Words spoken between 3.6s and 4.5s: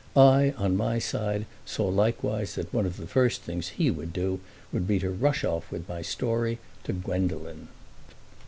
he would do